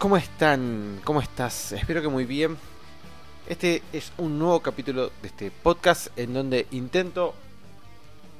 ¿Cómo 0.00 0.16
están? 0.16 1.02
¿Cómo 1.04 1.20
estás? 1.20 1.72
Espero 1.72 2.00
que 2.00 2.08
muy 2.08 2.24
bien. 2.24 2.56
Este 3.46 3.82
es 3.92 4.14
un 4.16 4.38
nuevo 4.38 4.60
capítulo 4.60 5.10
de 5.20 5.28
este 5.28 5.50
podcast 5.50 6.08
en 6.18 6.32
donde 6.32 6.66
intento 6.70 7.34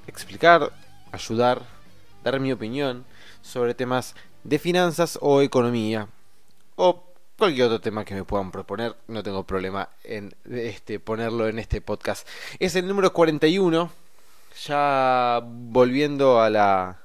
explicar, 0.06 0.72
ayudar, 1.12 1.60
dar 2.24 2.40
mi 2.40 2.50
opinión 2.50 3.04
sobre 3.42 3.74
temas 3.74 4.14
de 4.42 4.58
finanzas 4.58 5.18
o 5.20 5.42
economía 5.42 6.08
o 6.76 7.04
cualquier 7.38 7.66
otro 7.66 7.82
tema 7.82 8.06
que 8.06 8.14
me 8.14 8.24
puedan 8.24 8.50
proponer. 8.50 8.96
No 9.06 9.22
tengo 9.22 9.44
problema 9.44 9.90
en 10.02 10.34
este, 10.50 10.98
ponerlo 10.98 11.46
en 11.46 11.58
este 11.58 11.82
podcast. 11.82 12.26
Es 12.58 12.74
el 12.74 12.88
número 12.88 13.12
41 13.12 13.92
ya 14.64 15.42
volviendo 15.44 16.40
a 16.40 16.48
la 16.48 17.00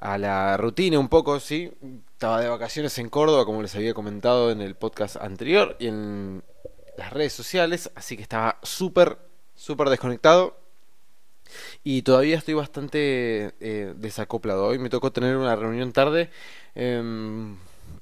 a 0.00 0.18
la 0.18 0.56
rutina 0.56 0.98
un 0.98 1.08
poco, 1.08 1.40
sí. 1.40 1.72
Estaba 2.12 2.40
de 2.40 2.48
vacaciones 2.48 2.98
en 2.98 3.08
Córdoba, 3.08 3.44
como 3.44 3.62
les 3.62 3.74
había 3.74 3.94
comentado 3.94 4.50
en 4.50 4.60
el 4.60 4.74
podcast 4.74 5.16
anterior 5.16 5.76
y 5.78 5.88
en 5.88 6.42
las 6.96 7.12
redes 7.12 7.32
sociales, 7.32 7.90
así 7.94 8.16
que 8.16 8.22
estaba 8.22 8.58
súper, 8.62 9.18
súper 9.54 9.88
desconectado. 9.88 10.58
Y 11.82 12.02
todavía 12.02 12.36
estoy 12.36 12.54
bastante 12.54 13.54
eh, 13.60 13.94
desacoplado. 13.96 14.66
Hoy 14.66 14.78
me 14.78 14.90
tocó 14.90 15.12
tener 15.12 15.36
una 15.36 15.56
reunión 15.56 15.92
tarde. 15.92 16.30
Em, 16.74 17.56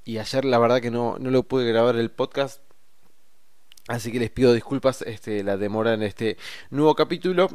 y 0.04 0.18
ayer 0.18 0.44
la 0.44 0.58
verdad 0.58 0.80
que 0.80 0.90
no, 0.90 1.16
no 1.18 1.30
lo 1.30 1.44
pude 1.44 1.68
grabar 1.68 1.96
el 1.96 2.10
podcast. 2.10 2.60
Así 3.88 4.10
que 4.10 4.18
les 4.18 4.30
pido 4.30 4.52
disculpas 4.52 5.02
este, 5.02 5.44
la 5.44 5.56
demora 5.56 5.94
en 5.94 6.02
este 6.02 6.36
nuevo 6.70 6.94
capítulo. 6.94 7.48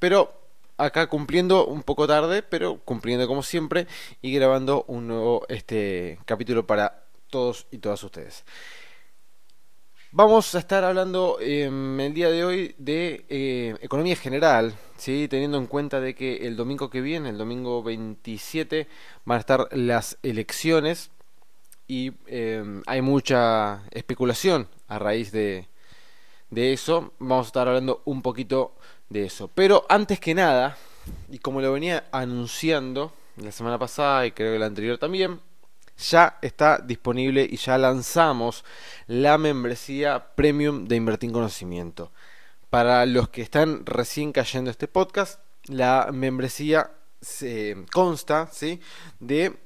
Pero 0.00 0.47
acá 0.78 1.08
cumpliendo 1.08 1.66
un 1.66 1.82
poco 1.82 2.06
tarde, 2.06 2.42
pero 2.42 2.78
cumpliendo 2.84 3.26
como 3.26 3.42
siempre 3.42 3.86
y 4.22 4.32
grabando 4.32 4.84
un 4.88 5.08
nuevo 5.08 5.44
este, 5.48 6.18
capítulo 6.24 6.66
para 6.66 7.04
todos 7.28 7.66
y 7.70 7.78
todas 7.78 8.02
ustedes. 8.02 8.44
Vamos 10.10 10.54
a 10.54 10.58
estar 10.60 10.84
hablando 10.84 11.36
em, 11.38 12.00
el 12.00 12.14
día 12.14 12.30
de 12.30 12.42
hoy 12.42 12.74
de 12.78 13.26
eh, 13.28 13.76
economía 13.82 14.16
general, 14.16 14.74
¿sí? 14.96 15.28
teniendo 15.28 15.58
en 15.58 15.66
cuenta 15.66 16.00
de 16.00 16.14
que 16.14 16.46
el 16.46 16.56
domingo 16.56 16.88
que 16.88 17.02
viene, 17.02 17.28
el 17.28 17.36
domingo 17.36 17.82
27, 17.82 18.88
van 19.26 19.36
a 19.36 19.40
estar 19.40 19.68
las 19.72 20.16
elecciones 20.22 21.10
y 21.86 22.12
em, 22.26 22.82
hay 22.86 23.02
mucha 23.02 23.82
especulación 23.90 24.68
a 24.86 24.98
raíz 24.98 25.30
de, 25.30 25.68
de 26.50 26.72
eso. 26.72 27.12
Vamos 27.18 27.46
a 27.46 27.48
estar 27.48 27.68
hablando 27.68 28.00
un 28.06 28.22
poquito 28.22 28.74
de 29.08 29.24
eso. 29.24 29.48
Pero 29.54 29.84
antes 29.88 30.20
que 30.20 30.34
nada, 30.34 30.76
y 31.30 31.38
como 31.38 31.60
lo 31.60 31.72
venía 31.72 32.04
anunciando 32.12 33.12
la 33.36 33.52
semana 33.52 33.78
pasada 33.78 34.26
y 34.26 34.32
creo 34.32 34.52
que 34.52 34.58
la 34.58 34.66
anterior 34.66 34.98
también, 34.98 35.40
ya 35.96 36.38
está 36.42 36.78
disponible 36.78 37.46
y 37.48 37.56
ya 37.56 37.76
lanzamos 37.76 38.64
la 39.06 39.36
membresía 39.36 40.34
premium 40.34 40.86
de 40.86 40.96
Invertir 40.96 41.28
en 41.28 41.34
Conocimiento. 41.34 42.12
Para 42.70 43.06
los 43.06 43.28
que 43.30 43.42
están 43.42 43.84
recién 43.86 44.32
cayendo 44.32 44.70
este 44.70 44.88
podcast, 44.88 45.40
la 45.66 46.10
membresía 46.12 46.90
se 47.20 47.84
consta 47.92 48.48
¿sí? 48.52 48.80
de 49.18 49.58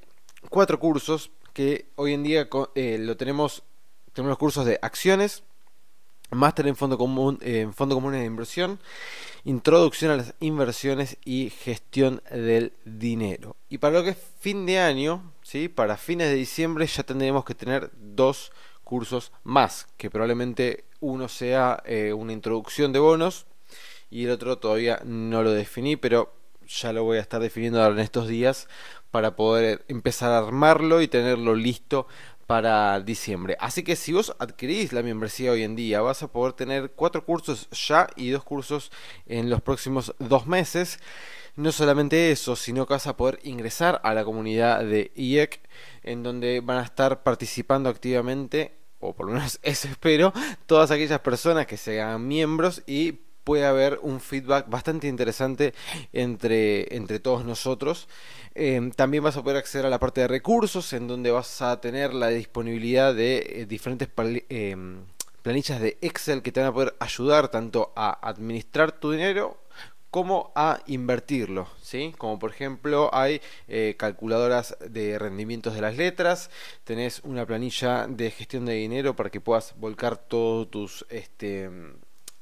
cuatro 0.49 0.79
cursos 0.79 1.31
que 1.53 1.89
hoy 1.95 2.13
en 2.13 2.23
día 2.23 2.47
eh, 2.75 2.97
lo 2.99 3.15
tenemos, 3.15 3.63
tenemos 4.13 4.29
los 4.29 4.37
cursos 4.39 4.65
de 4.65 4.79
acciones, 4.81 5.43
máster 6.33 6.67
en 6.67 6.75
fondo 6.75 6.97
común, 6.97 7.39
en 7.41 7.73
fondo 7.73 7.95
común 7.95 8.13
de 8.13 8.25
inversión 8.25 8.79
introducción 9.45 10.11
a 10.11 10.17
las 10.17 10.33
inversiones 10.39 11.17
y 11.25 11.49
gestión 11.49 12.21
del 12.31 12.73
dinero. 12.85 13.55
Y 13.69 13.79
para 13.79 13.95
lo 13.99 14.03
que 14.03 14.11
es 14.11 14.17
fin 14.39 14.65
de 14.65 14.79
año, 14.79 15.33
¿sí? 15.41 15.67
para 15.67 15.97
fines 15.97 16.29
de 16.29 16.35
diciembre 16.35 16.87
ya 16.87 17.03
tendremos 17.03 17.43
que 17.43 17.55
tener 17.55 17.91
dos 17.95 18.51
cursos 18.83 19.31
más, 19.43 19.87
que 19.97 20.09
probablemente 20.09 20.85
uno 20.99 21.27
sea 21.27 21.81
eh, 21.85 22.13
una 22.13 22.33
introducción 22.33 22.93
de 22.93 22.99
bonos 22.99 23.45
y 24.09 24.25
el 24.25 24.31
otro 24.31 24.57
todavía 24.57 25.01
no 25.03 25.43
lo 25.43 25.51
definí, 25.51 25.97
pero 25.97 26.33
ya 26.65 26.93
lo 26.93 27.03
voy 27.03 27.17
a 27.17 27.21
estar 27.21 27.41
definiendo 27.41 27.81
ahora 27.81 27.95
en 27.95 28.01
estos 28.01 28.27
días 28.27 28.67
para 29.11 29.35
poder 29.35 29.83
empezar 29.89 30.31
a 30.31 30.39
armarlo 30.39 31.01
y 31.01 31.07
tenerlo 31.07 31.55
listo 31.55 32.07
para 32.47 32.99
diciembre. 32.99 33.57
Así 33.59 33.83
que 33.83 33.95
si 33.95 34.13
vos 34.13 34.35
adquirís 34.39 34.93
la 34.93 35.03
membresía 35.03 35.51
hoy 35.51 35.63
en 35.63 35.75
día, 35.75 36.01
vas 36.01 36.23
a 36.23 36.27
poder 36.27 36.53
tener 36.53 36.91
cuatro 36.91 37.25
cursos 37.25 37.69
ya 37.71 38.07
y 38.15 38.29
dos 38.29 38.43
cursos 38.43 38.91
en 39.25 39.49
los 39.49 39.61
próximos 39.61 40.13
dos 40.19 40.47
meses. 40.47 40.99
No 41.55 41.71
solamente 41.71 42.31
eso, 42.31 42.55
sino 42.55 42.87
que 42.87 42.93
vas 42.93 43.07
a 43.07 43.15
poder 43.15 43.39
ingresar 43.43 44.01
a 44.03 44.13
la 44.13 44.25
comunidad 44.25 44.83
de 44.83 45.11
IEC, 45.15 45.61
en 46.01 46.23
donde 46.23 46.61
van 46.61 46.79
a 46.79 46.83
estar 46.83 47.23
participando 47.23 47.89
activamente, 47.89 48.73
o 48.99 49.13
por 49.13 49.27
lo 49.27 49.33
menos 49.33 49.59
eso 49.63 49.87
espero, 49.87 50.33
todas 50.65 50.91
aquellas 50.91 51.19
personas 51.19 51.67
que 51.67 51.77
se 51.77 52.01
hagan 52.01 52.27
miembros 52.27 52.81
y 52.87 53.19
puede 53.43 53.65
haber 53.65 53.99
un 54.01 54.19
feedback 54.19 54.69
bastante 54.69 55.07
interesante 55.07 55.73
entre, 56.11 56.95
entre 56.95 57.19
todos 57.19 57.45
nosotros. 57.45 58.07
Em, 58.55 58.91
también 58.91 59.23
vas 59.23 59.37
a 59.37 59.43
poder 59.43 59.57
acceder 59.57 59.85
a 59.85 59.89
la 59.89 59.99
parte 59.99 60.21
de 60.21 60.27
recursos, 60.27 60.93
en 60.93 61.07
donde 61.07 61.31
vas 61.31 61.61
a 61.61 61.81
tener 61.81 62.13
la 62.13 62.27
disponibilidad 62.27 63.13
de 63.13 63.37
eh, 63.37 63.65
diferentes 63.65 64.09
em, 64.49 65.05
planillas 65.41 65.81
de 65.81 65.97
Excel 66.01 66.41
que 66.41 66.51
te 66.51 66.59
van 66.59 66.69
a 66.69 66.73
poder 66.73 66.95
ayudar 66.99 67.49
tanto 67.49 67.91
a 67.95 68.27
administrar 68.27 68.91
tu 68.91 69.11
dinero 69.11 69.57
como 70.13 70.51
a 70.55 70.79
invertirlo, 70.85 71.67
¿sí? 71.81 72.13
Como 72.19 72.37
por 72.37 72.51
ejemplo 72.51 73.09
hay 73.13 73.41
eh, 73.67 73.95
calculadoras 73.97 74.77
de 74.87 75.17
rendimientos 75.17 75.73
de 75.73 75.81
las 75.81 75.97
letras, 75.97 76.51
tenés 76.83 77.21
una 77.23 77.47
planilla 77.47 78.05
de 78.07 78.29
gestión 78.29 78.65
de 78.65 78.73
dinero 78.73 79.15
para 79.15 79.31
que 79.31 79.41
puedas 79.41 79.73
volcar 79.79 80.17
todos 80.17 80.69
tus 80.69 81.05
este 81.09 81.67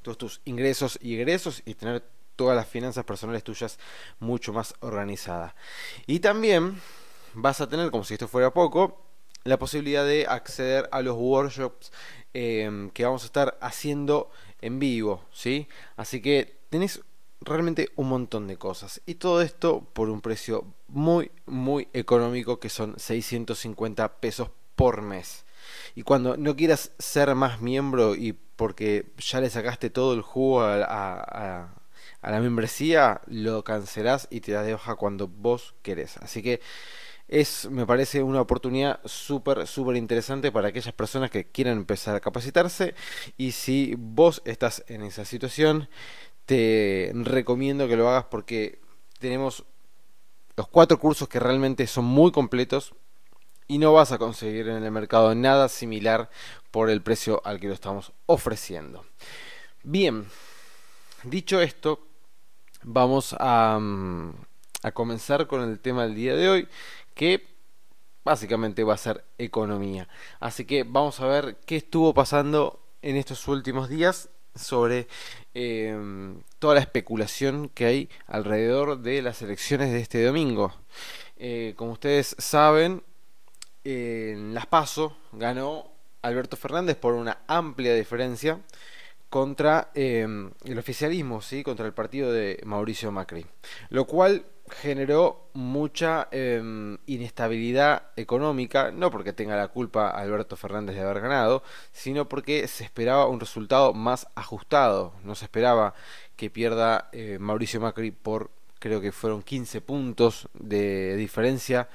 todos 0.01 0.17
tus 0.17 0.41
ingresos 0.45 0.97
y 1.01 1.16
egresos 1.16 1.62
y 1.66 1.75
tener 1.75 2.03
todas 2.35 2.56
las 2.56 2.67
finanzas 2.67 3.06
personales 3.06 3.44
tuyas 3.44 3.78
mucho 4.19 4.53
más 4.53 4.73
organizadas. 4.79 5.53
Y 6.07 6.19
también 6.19 6.81
vas 7.34 7.62
a 7.62 7.69
tener, 7.69 7.91
como 7.91 8.03
si 8.03 8.13
esto 8.13 8.28
fuera 8.28 8.51
poco, 8.51 9.06
la 9.44 9.57
posibilidad 9.57 10.06
de 10.06 10.28
acceder 10.28 10.88
a 10.91 11.01
los 11.01 11.16
workshops 11.17 11.91
em, 12.34 12.89
que 12.91 13.06
vamos 13.06 13.23
a 13.23 13.25
estar 13.25 13.57
haciendo 13.62 14.31
en 14.62 14.79
vivo, 14.79 15.25
¿sí? 15.31 15.67
Así 15.97 16.22
que 16.22 16.59
tenés 16.69 17.01
realmente 17.41 17.89
un 17.95 18.09
montón 18.09 18.47
de 18.47 18.57
cosas. 18.57 19.01
Y 19.06 19.16
todo 19.16 19.41
esto 19.41 19.88
por 19.94 20.09
un 20.09 20.22
precio 20.22 20.66
muy, 20.88 21.31
muy 21.45 21.88
económico 21.94 22.59
que 22.59 22.69
son 22.69 22.98
650 22.98 24.19
pesos 24.19 24.50
por 24.75 25.01
mes. 25.01 25.45
Y 25.95 26.03
cuando 26.03 26.38
no 26.38 26.56
quieras 26.56 26.91
ser 27.00 27.33
más 27.35 27.62
miembro 27.62 28.15
y 28.15 28.33
porque 28.33 29.12
ya 29.18 29.41
le 29.41 29.50
sacaste 29.50 29.89
todo 29.89 30.13
el 30.13 30.21
jugo 30.21 30.62
a, 30.62 31.73
la 32.21 32.39
membresía, 32.39 33.21
lo 33.25 33.63
cancelás 33.63 34.27
y 34.29 34.41
te 34.41 34.51
das 34.51 34.65
de 34.65 34.75
hoja 34.75 34.95
cuando 34.95 35.27
vos 35.27 35.73
querés. 35.81 36.18
Así 36.18 36.44
que 36.44 36.62
es, 37.27 37.69
me 37.71 37.85
parece, 37.85 38.21
una 38.21 38.41
oportunidad 38.41 39.00
súper, 39.06 39.65
súper 39.65 39.95
interesante 39.95 40.51
para 40.51 40.68
aquellas 40.68 40.94
personas 40.94 41.31
que 41.31 41.45
quieran 41.45 41.77
empezar 41.77 42.15
a 42.15 42.19
capacitarse. 42.19 42.94
Y 43.38 43.53
si 43.53 43.95
vos 43.97 44.41
estás 44.45 44.83
en 44.88 45.01
esa 45.01 45.25
situación, 45.25 45.89
te 46.45 47.12
recomiendo 47.15 47.88
que 47.88 47.95
lo 47.95 48.09
hagas 48.09 48.25
porque 48.25 48.79
tenemos 49.19 49.63
los 50.57 50.67
cuatro 50.67 51.00
cursos 51.00 51.27
que 51.27 51.39
realmente 51.39 51.88
son 51.88 52.06
muy 52.06 52.31
completos 52.31 52.94
y 53.68 53.78
no 53.78 53.94
vas 53.94 54.12
a 54.12 54.18
conseguir 54.18 54.68
en 54.68 54.84
el 54.84 54.92
mercado 54.92 55.34
nada 55.36 55.69
similar 55.69 56.30
por 56.72 56.90
el 56.90 57.02
precio 57.02 57.42
al 57.46 57.60
que 57.60 57.68
lo 57.68 57.74
estamos 57.74 58.12
ofreciendo. 58.25 59.06
Bien, 59.84 60.28
dicho 61.24 61.62
esto, 61.62 62.08
vamos 62.84 63.36
a, 63.40 63.78
mm, 63.80 64.34
a 64.84 64.92
comenzar 64.92 65.48
con 65.48 65.62
el 65.62 65.80
tema 65.80 66.04
del 66.04 66.16
día 66.16 66.36
de 66.36 66.50
hoy, 66.50 66.68
que 67.13 67.48
básicamente 68.24 68.84
va 68.84 68.94
a 68.94 68.98
ser 68.98 69.24
economía. 69.38 70.08
Así 70.40 70.66
que 70.66 70.84
vamos 70.84 71.19
a 71.19 71.28
ver 71.28 71.58
qué 71.66 71.78
estuvo 71.78 72.13
pasando 72.13 72.80
en 73.02 73.16
estos 73.18 73.48
últimos 73.48 73.90
días 73.90 74.30
sobre 74.56 75.08
em, 75.54 76.42
toda 76.60 76.75
la 76.75 76.81
especulación 76.81 77.69
que 77.69 77.86
hay 77.86 78.10
alrededor 78.28 79.00
de 79.00 79.22
las 79.22 79.42
elecciones 79.42 79.92
de 79.92 80.00
este 80.00 80.24
domingo. 80.24 80.74
Eh, 81.38 81.74
como 81.78 81.94
ustedes 81.94 82.36
saben, 82.38 83.04
en 83.83 84.54
Las 84.54 84.68
Paso 84.68 85.18
ganó 85.31 85.92
Alberto 86.22 86.57
Fernández 86.57 86.98
por 86.98 87.13
una 87.13 87.39
amplia 87.48 87.95
diferencia 87.95 88.60
contra 89.30 89.92
em, 89.94 90.51
el 90.66 90.78
oficialismo, 90.78 91.42
¿sí? 91.42 91.63
contra 91.63 91.86
el 91.86 91.94
partido 91.94 92.31
de 92.33 92.62
Mauricio 92.66 93.12
Macri, 93.12 93.45
lo 93.89 94.06
cual 94.06 94.45
generó 94.69 95.50
mucha 95.54 96.28
em, 96.31 96.98
inestabilidad 97.06 98.10
económica, 98.16 98.92
no 98.92 99.10
porque 99.10 99.33
tenga 99.33 99.56
la 99.56 99.69
culpa 99.69 100.10
Alberto 100.10 100.56
Fernández 100.57 100.95
de 100.95 101.01
haber 101.01 101.22
ganado, 101.22 101.63
sino 101.94 102.27
porque 102.27 102.68
se 102.68 102.84
esperaba 102.84 103.27
un 103.27 103.39
resultado 103.39 103.94
más 103.94 104.27
ajustado, 104.36 105.13
no 105.24 105.36
se 105.36 105.45
esperaba 105.45 105.94
que 106.36 106.50
pierda 106.50 107.10
eh, 107.13 107.38
Mauricio 107.39 107.80
Macri 107.80 108.12
por 108.12 108.51
creo 108.80 109.00
que 109.00 109.12
fueron 109.12 109.44
15 109.44 109.80
puntos 109.81 110.50
de 110.54 111.16
diferencia, 111.16 111.88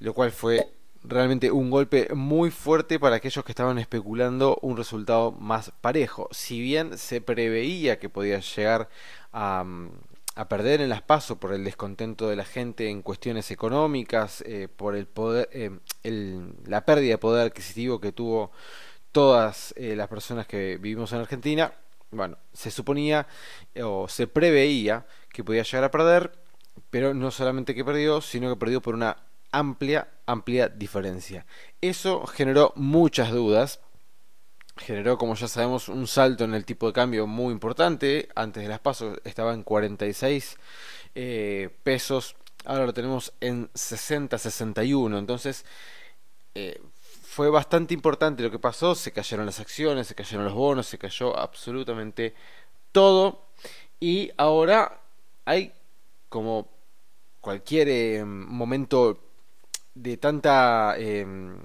lo 0.00 0.12
cual 0.14 0.32
fue 0.32 0.75
realmente 1.08 1.50
un 1.50 1.70
golpe 1.70 2.08
muy 2.14 2.50
fuerte 2.50 2.98
para 2.98 3.16
aquellos 3.16 3.44
que 3.44 3.52
estaban 3.52 3.78
especulando 3.78 4.58
un 4.62 4.76
resultado 4.76 5.32
más 5.32 5.72
parejo. 5.80 6.28
Si 6.32 6.60
bien 6.60 6.98
se 6.98 7.20
preveía 7.20 7.98
que 7.98 8.08
podía 8.08 8.40
llegar 8.40 8.88
a, 9.32 9.64
perder 10.48 10.80
en 10.80 10.90
las 10.90 11.02
pasos 11.02 11.38
por 11.38 11.52
el 11.54 11.64
descontento 11.64 12.28
de 12.28 12.36
la 12.36 12.44
gente 12.44 12.90
en 12.90 13.02
cuestiones 13.02 13.50
económicas, 13.50 14.42
eh, 14.46 14.68
por 14.68 14.94
el 14.94 15.06
poder, 15.06 15.48
eh, 15.52 15.70
la 16.66 16.84
pérdida 16.84 17.12
de 17.12 17.18
poder 17.18 17.46
adquisitivo 17.46 18.00
que 18.00 18.12
tuvo 18.12 18.50
todas 19.12 19.72
eh, 19.76 19.96
las 19.96 20.08
personas 20.08 20.46
que 20.46 20.76
vivimos 20.76 21.12
en 21.12 21.20
Argentina, 21.20 21.72
bueno, 22.10 22.36
se 22.52 22.70
suponía 22.70 23.26
o 23.82 24.08
se 24.08 24.26
preveía 24.26 25.06
que 25.30 25.42
podía 25.42 25.62
llegar 25.62 25.84
a 25.84 25.90
perder, 25.90 26.32
pero 26.90 27.14
no 27.14 27.30
solamente 27.30 27.74
que 27.74 27.84
perdió, 27.84 28.20
sino 28.20 28.50
que 28.50 28.56
perdió 28.56 28.82
por 28.82 28.94
una 28.94 29.16
amplia, 29.52 30.08
amplia 30.26 30.68
diferencia. 30.68 31.46
Eso 31.80 32.26
generó 32.26 32.72
muchas 32.76 33.30
dudas, 33.30 33.80
generó, 34.76 35.18
como 35.18 35.34
ya 35.34 35.48
sabemos, 35.48 35.88
un 35.88 36.06
salto 36.06 36.44
en 36.44 36.54
el 36.54 36.64
tipo 36.64 36.86
de 36.86 36.92
cambio 36.92 37.26
muy 37.26 37.52
importante. 37.52 38.28
Antes 38.34 38.62
de 38.62 38.68
las 38.68 38.80
pasos 38.80 39.18
estaba 39.24 39.54
en 39.54 39.62
46 39.62 40.56
eh, 41.14 41.70
pesos, 41.82 42.36
ahora 42.64 42.86
lo 42.86 42.94
tenemos 42.94 43.32
en 43.40 43.70
60, 43.74 44.38
61. 44.38 45.18
Entonces, 45.18 45.64
eh, 46.54 46.80
fue 47.22 47.50
bastante 47.50 47.94
importante 47.94 48.42
lo 48.42 48.50
que 48.50 48.58
pasó. 48.58 48.94
Se 48.94 49.12
cayeron 49.12 49.46
las 49.46 49.60
acciones, 49.60 50.06
se 50.06 50.14
cayeron 50.14 50.44
los 50.44 50.54
bonos, 50.54 50.86
se 50.86 50.98
cayó 50.98 51.36
absolutamente 51.36 52.34
todo. 52.92 53.46
Y 54.00 54.30
ahora 54.36 55.00
hay 55.44 55.72
como 56.28 56.68
cualquier 57.40 57.88
eh, 57.88 58.24
momento 58.24 59.25
de 59.96 60.16
tanta 60.18 60.94
em, 60.98 61.56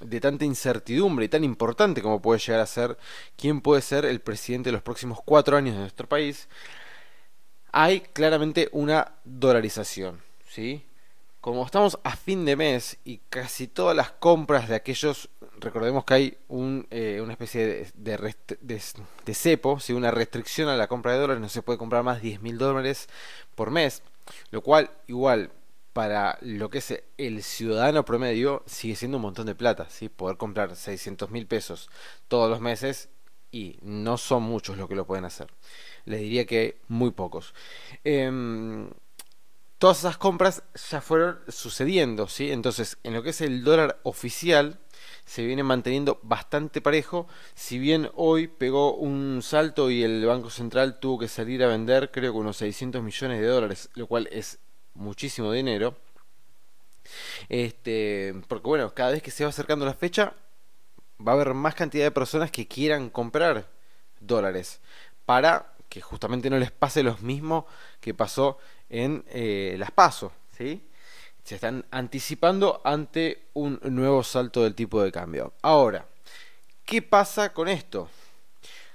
de 0.00 0.20
tanta 0.20 0.44
incertidumbre 0.44 1.24
y 1.24 1.28
tan 1.28 1.44
importante 1.44 2.02
como 2.02 2.20
puede 2.20 2.40
llegar 2.40 2.60
a 2.60 2.66
ser 2.66 2.98
quién 3.36 3.60
puede 3.62 3.80
ser 3.80 4.04
el 4.04 4.20
presidente 4.20 4.68
de 4.68 4.72
los 4.72 4.82
próximos 4.82 5.20
cuatro 5.24 5.56
años 5.56 5.74
de 5.74 5.80
nuestro 5.80 6.06
país, 6.06 6.48
hay 7.72 8.00
claramente 8.00 8.68
una 8.72 9.12
dolarización, 9.24 10.20
¿sí? 10.48 10.84
Como 11.40 11.64
estamos 11.64 11.98
a 12.02 12.16
fin 12.16 12.44
de 12.44 12.56
mes 12.56 12.98
y 13.04 13.18
casi 13.30 13.68
todas 13.68 13.96
las 13.96 14.10
compras 14.10 14.68
de 14.68 14.74
aquellos, 14.74 15.28
recordemos 15.60 16.04
que 16.04 16.14
hay 16.14 16.38
un, 16.48 16.86
eh, 16.90 17.20
una 17.22 17.32
especie 17.32 17.90
de, 17.94 18.34
de, 18.60 19.34
cepo, 19.34 19.78
¿sí? 19.78 19.92
una 19.92 20.10
restricción 20.10 20.68
a 20.68 20.76
la 20.76 20.88
compra 20.88 21.12
de 21.12 21.20
dólares, 21.20 21.40
no 21.40 21.48
se 21.48 21.62
puede 21.62 21.78
comprar 21.78 22.02
más 22.02 22.20
10 22.20 22.42
mil 22.42 22.58
dólares 22.58 23.08
por 23.54 23.70
mes, 23.70 24.02
lo 24.50 24.60
cual 24.60 24.90
igual 25.06 25.52
para 25.96 26.36
lo 26.42 26.68
que 26.68 26.76
es 26.76 27.02
el 27.16 27.42
ciudadano 27.42 28.04
promedio 28.04 28.62
sigue 28.66 28.96
siendo 28.96 29.16
un 29.16 29.22
montón 29.22 29.46
de 29.46 29.54
plata, 29.54 29.88
¿sí? 29.88 30.10
Poder 30.10 30.36
comprar 30.36 30.76
600 30.76 31.30
mil 31.30 31.46
pesos 31.46 31.88
todos 32.28 32.50
los 32.50 32.60
meses 32.60 33.08
y 33.50 33.78
no 33.80 34.18
son 34.18 34.42
muchos 34.42 34.76
los 34.76 34.90
que 34.90 34.94
lo 34.94 35.06
pueden 35.06 35.24
hacer. 35.24 35.46
Les 36.04 36.20
diría 36.20 36.44
que 36.44 36.82
muy 36.88 37.12
pocos. 37.12 37.54
Em, 38.04 38.90
todas 39.78 40.00
esas 40.00 40.18
compras 40.18 40.64
ya 40.90 41.00
fueron 41.00 41.38
sucediendo, 41.48 42.28
¿sí? 42.28 42.52
Entonces, 42.52 42.98
en 43.02 43.14
lo 43.14 43.22
que 43.22 43.30
es 43.30 43.40
el 43.40 43.64
dólar 43.64 43.98
oficial, 44.02 44.78
se 45.24 45.46
viene 45.46 45.62
manteniendo 45.62 46.20
bastante 46.22 46.82
parejo. 46.82 47.26
Si 47.54 47.78
bien 47.78 48.10
hoy 48.16 48.48
pegó 48.48 48.94
un 48.94 49.40
salto 49.42 49.90
y 49.90 50.02
el 50.02 50.26
Banco 50.26 50.50
Central 50.50 51.00
tuvo 51.00 51.20
que 51.20 51.28
salir 51.28 51.64
a 51.64 51.68
vender, 51.68 52.10
creo 52.10 52.34
que 52.34 52.38
unos 52.38 52.58
600 52.58 53.02
millones 53.02 53.40
de 53.40 53.46
dólares, 53.46 53.88
lo 53.94 54.06
cual 54.06 54.28
es 54.30 54.58
muchísimo 54.96 55.52
dinero. 55.52 55.96
Este, 57.48 58.34
porque 58.48 58.66
bueno, 58.66 58.92
cada 58.94 59.12
vez 59.12 59.22
que 59.22 59.30
se 59.30 59.44
va 59.44 59.50
acercando 59.50 59.86
la 59.86 59.94
fecha, 59.94 60.34
va 61.26 61.32
a 61.32 61.34
haber 61.34 61.54
más 61.54 61.74
cantidad 61.74 62.04
de 62.04 62.10
personas 62.10 62.50
que 62.50 62.66
quieran 62.66 63.10
comprar 63.10 63.68
dólares 64.20 64.80
para 65.24 65.72
que 65.88 66.00
justamente 66.00 66.50
no 66.50 66.58
les 66.58 66.70
pase 66.70 67.02
lo 67.02 67.16
mismo 67.18 67.66
que 68.00 68.14
pasó 68.14 68.58
en 68.88 69.24
eh, 69.28 69.76
las 69.78 69.90
pasos, 69.90 70.32
¿sí? 70.56 70.82
Se 71.44 71.54
están 71.54 71.84
anticipando 71.90 72.80
ante 72.84 73.46
un 73.54 73.78
nuevo 73.82 74.24
salto 74.24 74.64
del 74.64 74.74
tipo 74.74 75.00
de 75.02 75.12
cambio. 75.12 75.54
Ahora, 75.62 76.06
¿qué 76.84 77.02
pasa 77.02 77.52
con 77.52 77.68
esto? 77.68 78.10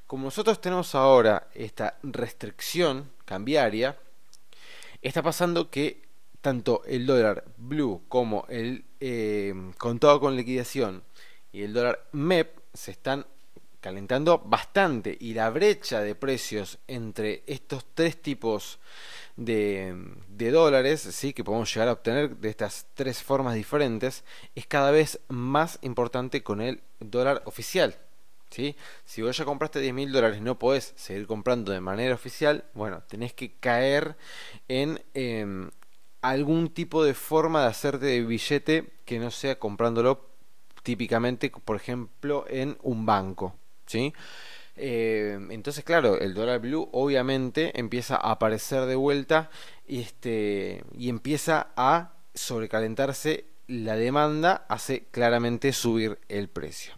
Como 0.06 0.26
nosotros 0.26 0.60
tenemos 0.60 0.94
ahora 0.94 1.48
esta 1.54 1.98
restricción 2.04 3.10
cambiaria, 3.24 3.98
está 5.02 5.24
pasando 5.24 5.70
que 5.70 6.02
tanto 6.42 6.84
el 6.86 7.06
dólar 7.06 7.46
blue 7.58 8.04
como 8.08 8.46
el 8.50 8.86
eh, 9.00 9.54
contado 9.78 10.20
con 10.20 10.36
liquidación 10.36 11.04
y 11.52 11.64
el 11.64 11.74
dólar 11.74 12.08
MEP 12.12 12.58
se 12.74 12.92
están 12.92 13.26
calentando 13.80 14.38
bastante 14.40 15.18
y 15.20 15.34
la 15.34 15.50
brecha 15.50 16.02
de 16.02 16.16
precios 16.16 16.78
entre 16.88 17.44
estos 17.48 17.86
tres 17.94 18.22
tipos 18.22 18.80
de, 19.36 19.96
de, 20.28 20.52
dólares 20.52 21.02
¿sí? 21.02 21.34
que 21.34 21.44
podemos 21.44 21.74
llegar 21.74 21.90
a 21.90 21.94
obtener 21.94 22.38
de 22.38 22.50
estas 22.50 22.86
tres 22.94 23.24
formas 23.24 23.56
diferentes 23.56 24.24
es 24.54 24.68
cada 24.68 24.92
vez 24.92 25.20
más 25.30 25.80
importante 25.82 26.44
con 26.44 26.62
el 26.62 26.82
dólar 27.00 27.42
oficial. 27.46 27.96
Si 28.52 29.22
vos 29.22 29.38
ya 29.38 29.46
compraste 29.46 29.80
10 29.80 29.94
mil 29.94 30.12
dólares 30.12 30.42
no 30.42 30.60
podés 30.60 30.94
seguir 30.96 31.28
comprando 31.28 31.72
de 31.72 31.80
manera 31.80 32.14
oficial, 32.14 32.66
bueno, 32.74 33.04
tenés 33.08 33.34
que 33.34 33.54
caer 33.54 34.18
en 34.68 35.02
em, 35.14 35.72
algún 36.22 36.70
tipo 36.70 37.04
de 37.04 37.14
forma 37.14 37.62
de 37.62 37.68
hacerte 37.68 38.06
de 38.06 38.22
billete 38.22 38.92
que 39.06 39.20
no 39.20 39.32
sea 39.32 39.58
comprándolo 39.58 40.30
típicamente, 40.84 41.50
por 41.50 41.76
ejemplo, 41.76 42.46
en 42.50 42.78
un 42.82 43.06
banco. 43.06 43.56
¿sí? 43.86 44.14
Em, 44.76 45.52
entonces, 45.52 45.84
claro, 45.84 46.20
el 46.20 46.34
dólar 46.34 46.60
blue 46.60 46.90
obviamente 46.92 47.78
empieza 47.80 48.16
a 48.16 48.32
aparecer 48.32 48.86
de 48.86 48.96
vuelta 48.96 49.50
y, 49.88 50.02
este, 50.02 50.84
y 50.98 51.10
empieza 51.10 51.68
a 51.76 52.14
sobrecalentarse 52.34 53.46
la 53.68 53.96
demanda, 53.96 54.66
hace 54.70 55.06
claramente 55.12 55.72
subir 55.72 56.20
el 56.28 56.50
precio. 56.50 56.94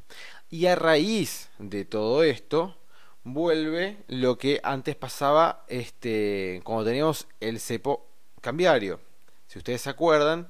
Y 0.53 0.67
a 0.67 0.75
raíz 0.75 1.49
de 1.57 1.83
todo 1.83 2.21
esto, 2.21 2.75
vuelve 3.23 3.97
lo 4.07 4.37
que 4.37 4.59
antes 4.61 4.95
pasaba 4.95 5.65
este, 5.67 6.61
cuando 6.63 6.85
teníamos 6.85 7.27
el 7.39 7.59
cepo 7.59 8.05
cambiario. 8.39 8.99
Si 9.47 9.57
ustedes 9.57 9.81
se 9.81 9.89
acuerdan, 9.89 10.45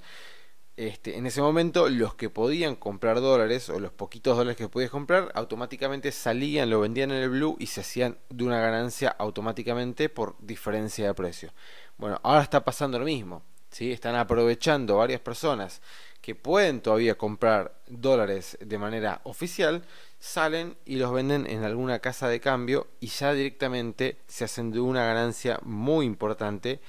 este, 0.75 1.15
en 1.15 1.25
ese 1.25 1.41
momento 1.41 1.87
los 1.87 2.15
que 2.15 2.29
podían 2.29 2.75
comprar 2.75 3.21
dólares 3.21 3.69
o 3.69 3.79
los 3.79 3.93
poquitos 3.93 4.35
dólares 4.35 4.57
que 4.57 4.67
podías 4.67 4.91
comprar 4.91 5.31
automáticamente 5.35 6.11
salían, 6.11 6.69
lo 6.69 6.81
vendían 6.81 7.11
en 7.11 7.23
el 7.23 7.29
blue 7.29 7.55
y 7.57 7.67
se 7.67 7.79
hacían 7.79 8.17
de 8.29 8.43
una 8.43 8.59
ganancia 8.59 9.07
automáticamente 9.07 10.09
por 10.09 10.35
diferencia 10.41 11.07
de 11.07 11.13
precio. 11.13 11.53
Bueno, 11.97 12.19
ahora 12.23 12.41
está 12.41 12.65
pasando 12.65 12.99
lo 12.99 13.05
mismo. 13.05 13.41
Están 13.79 14.15
aprovechando 14.15 14.97
varias 14.97 15.19
personas 15.19 15.81
que 16.21 16.35
pueden 16.35 16.81
todavía 16.81 17.17
comprar 17.17 17.75
dólares 17.87 18.57
de 18.61 18.77
manera 18.77 19.19
oficial, 19.23 19.83
salen 20.19 20.77
y 20.85 20.95
los 20.95 21.11
venden 21.11 21.45
en 21.47 21.63
alguna 21.63 21.99
casa 21.99 22.29
de 22.29 22.39
cambio 22.39 22.87
y 23.01 23.07
ya 23.07 23.33
directamente 23.33 24.17
se 24.27 24.45
hacen 24.45 24.71
de 24.71 24.79
una 24.79 25.03
ganancia 25.05 25.59
muy 25.63 26.05
importante 26.05 26.79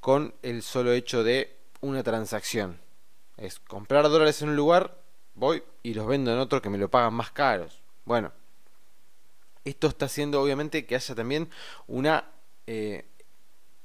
con 0.00 0.34
el 0.42 0.62
solo 0.62 0.92
hecho 0.92 1.24
de 1.24 1.56
una 1.80 2.02
transacción. 2.02 2.78
Es 3.38 3.58
comprar 3.60 4.08
dólares 4.08 4.42
en 4.42 4.50
un 4.50 4.56
lugar, 4.56 4.98
voy 5.34 5.62
y 5.82 5.94
los 5.94 6.06
vendo 6.06 6.32
en 6.32 6.38
otro 6.38 6.60
que 6.60 6.68
me 6.68 6.78
lo 6.78 6.90
pagan 6.90 7.14
más 7.14 7.30
caros. 7.30 7.80
Bueno, 8.04 8.32
esto 9.64 9.86
está 9.86 10.06
haciendo 10.06 10.42
obviamente 10.42 10.84
que 10.84 10.94
haya 10.94 11.14
también 11.14 11.48
una 11.86 12.28
eh, 12.66 13.06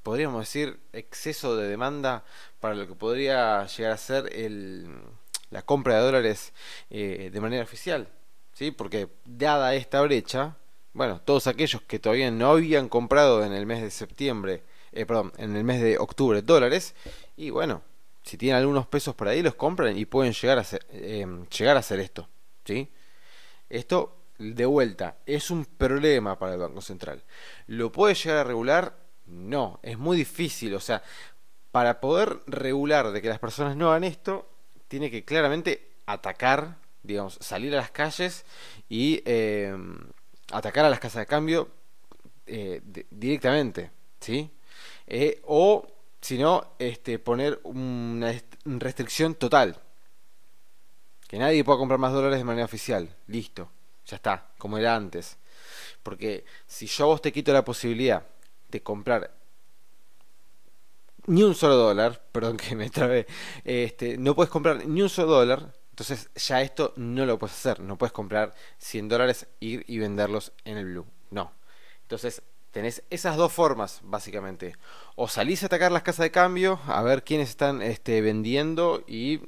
podríamos 0.02 0.40
decir, 0.40 0.80
exceso 0.92 1.56
de 1.56 1.68
demanda 1.68 2.24
para 2.60 2.74
lo 2.74 2.86
que 2.86 2.94
podría 2.94 3.66
llegar 3.66 3.92
a 3.92 3.96
ser 3.96 4.32
el, 4.34 4.88
la 5.50 5.62
compra 5.62 5.96
de 5.96 6.02
dólares 6.02 6.52
eh, 6.90 7.30
de 7.32 7.40
manera 7.40 7.62
oficial. 7.62 8.08
¿sí? 8.52 8.70
Porque 8.70 9.08
dada 9.24 9.74
esta 9.74 10.00
brecha, 10.00 10.56
bueno, 10.92 11.20
todos 11.20 11.46
aquellos 11.46 11.82
que 11.82 11.98
todavía 11.98 12.30
no 12.30 12.52
habían 12.52 12.88
comprado 12.88 13.44
en 13.44 13.52
el 13.52 13.66
mes 13.66 13.82
de 13.82 13.90
septiembre, 13.90 14.62
eh, 14.92 15.06
perdón, 15.06 15.32
en 15.36 15.56
el 15.56 15.64
mes 15.64 15.80
de 15.80 15.98
octubre 15.98 16.42
dólares, 16.42 16.94
y 17.36 17.50
bueno, 17.50 17.82
si 18.22 18.36
tienen 18.36 18.58
algunos 18.58 18.86
pesos 18.86 19.14
por 19.14 19.28
ahí, 19.28 19.42
los 19.42 19.54
compran 19.54 19.96
y 19.96 20.04
pueden 20.04 20.32
llegar 20.32 20.58
a 20.58 20.62
hacer, 20.62 20.86
eh, 20.90 21.26
llegar 21.56 21.76
a 21.76 21.80
hacer 21.80 22.00
esto. 22.00 22.28
¿sí? 22.64 22.88
Esto, 23.68 24.16
de 24.38 24.66
vuelta, 24.66 25.16
es 25.26 25.50
un 25.50 25.64
problema 25.64 26.38
para 26.38 26.54
el 26.54 26.60
Banco 26.60 26.80
Central. 26.80 27.22
¿Lo 27.66 27.92
puede 27.92 28.14
llegar 28.14 28.38
a 28.38 28.44
regular? 28.44 28.99
No, 29.30 29.78
es 29.82 29.96
muy 29.96 30.16
difícil. 30.16 30.74
O 30.74 30.80
sea, 30.80 31.02
para 31.70 32.00
poder 32.00 32.40
regular 32.46 33.12
de 33.12 33.22
que 33.22 33.28
las 33.28 33.38
personas 33.38 33.76
no 33.76 33.90
hagan 33.90 34.04
esto, 34.04 34.48
tiene 34.88 35.10
que 35.10 35.24
claramente 35.24 35.92
atacar, 36.06 36.76
digamos, 37.02 37.38
salir 37.40 37.72
a 37.74 37.78
las 37.78 37.92
calles 37.92 38.44
y 38.88 39.22
eh, 39.24 39.76
atacar 40.50 40.84
a 40.84 40.90
las 40.90 40.98
casas 40.98 41.20
de 41.20 41.26
cambio 41.26 41.70
eh, 42.46 42.80
directamente, 43.10 43.90
¿sí? 44.18 44.50
Eh, 45.06 45.40
o, 45.46 45.86
si 46.20 46.36
no, 46.36 46.74
este, 46.78 47.20
poner 47.20 47.60
una 47.62 48.34
restricción 48.64 49.36
total. 49.36 49.80
Que 51.28 51.38
nadie 51.38 51.62
pueda 51.62 51.78
comprar 51.78 52.00
más 52.00 52.12
dólares 52.12 52.38
de 52.38 52.44
manera 52.44 52.64
oficial. 52.64 53.08
Listo. 53.28 53.70
Ya 54.06 54.16
está, 54.16 54.48
como 54.58 54.78
era 54.78 54.96
antes. 54.96 55.36
Porque 56.02 56.44
si 56.66 56.86
yo 56.86 57.04
a 57.04 57.08
vos 57.08 57.22
te 57.22 57.32
quito 57.32 57.52
la 57.52 57.64
posibilidad 57.64 58.24
de 58.70 58.82
comprar 58.82 59.34
ni 61.26 61.42
un 61.42 61.54
solo 61.54 61.76
dólar, 61.76 62.22
perdón 62.32 62.56
que 62.56 62.74
me 62.74 62.90
trabé, 62.90 63.26
este, 63.64 64.18
no 64.18 64.34
puedes 64.34 64.50
comprar 64.50 64.86
ni 64.86 65.02
un 65.02 65.08
solo 65.08 65.32
dólar, 65.32 65.72
entonces 65.90 66.30
ya 66.34 66.62
esto 66.62 66.92
no 66.96 67.26
lo 67.26 67.38
puedes 67.38 67.56
hacer, 67.56 67.80
no 67.80 67.98
puedes 67.98 68.12
comprar 68.12 68.54
100 68.78 69.08
dólares, 69.08 69.46
ir 69.60 69.84
y 69.86 69.98
venderlos 69.98 70.52
en 70.64 70.78
el 70.78 70.86
blue, 70.86 71.06
no. 71.30 71.52
Entonces 72.02 72.42
tenés 72.70 73.02
esas 73.10 73.36
dos 73.36 73.52
formas 73.52 74.00
básicamente, 74.02 74.76
o 75.14 75.28
salís 75.28 75.62
a 75.62 75.66
atacar 75.66 75.92
las 75.92 76.02
casas 76.02 76.24
de 76.24 76.30
cambio, 76.30 76.80
a 76.86 77.02
ver 77.02 77.22
quiénes 77.22 77.50
están 77.50 77.82
este, 77.82 78.20
vendiendo 78.22 79.04
y 79.06 79.40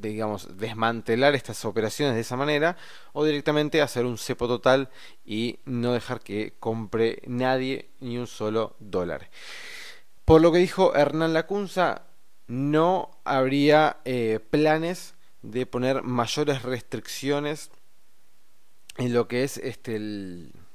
digamos, 0.00 0.56
desmantelar 0.56 1.34
estas 1.34 1.64
operaciones 1.64 2.14
de 2.14 2.22
esa 2.22 2.36
manera 2.36 2.76
o 3.12 3.24
directamente 3.24 3.82
hacer 3.82 4.04
un 4.04 4.18
cepo 4.18 4.48
total 4.48 4.90
y 5.24 5.58
no 5.64 5.92
dejar 5.92 6.20
que 6.20 6.54
compre 6.58 7.22
nadie 7.26 7.90
ni 8.00 8.18
un 8.18 8.26
solo 8.26 8.76
dólar. 8.78 9.30
Por 10.24 10.40
lo 10.40 10.52
que 10.52 10.58
dijo 10.58 10.94
Hernán 10.94 11.32
Lacunza, 11.32 12.02
no 12.46 13.10
habría 13.24 13.98
eh, 14.04 14.40
planes 14.50 15.14
de 15.42 15.66
poner 15.66 16.02
mayores 16.02 16.62
restricciones 16.62 17.70
en 18.96 19.12
lo 19.12 19.28
que 19.28 19.44
es 19.44 19.56
este, 19.56 19.98